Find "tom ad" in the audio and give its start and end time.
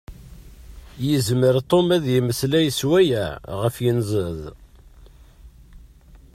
1.69-2.01